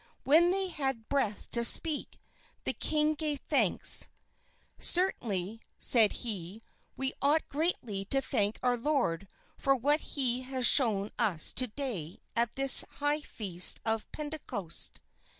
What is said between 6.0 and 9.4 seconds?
he, "we ought greatly to thank our Lord